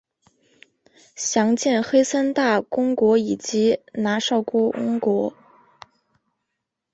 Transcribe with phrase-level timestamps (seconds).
[1.15, 5.31] 详见黑森大公国以及拿绍公国。